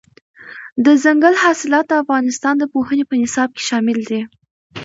[0.85, 4.21] دځنګل حاصلات د افغانستان د پوهنې په نصاب کې شامل دي.